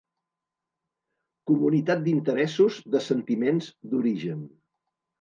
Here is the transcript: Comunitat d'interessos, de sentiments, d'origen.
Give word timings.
Comunitat 1.51 2.03
d'interessos, 2.09 2.83
de 2.97 3.05
sentiments, 3.13 3.73
d'origen. 3.95 4.45